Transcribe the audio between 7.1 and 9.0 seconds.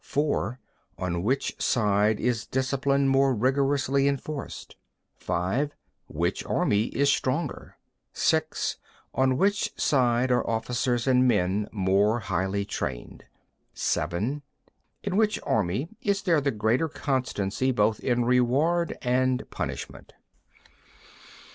stronger? (6)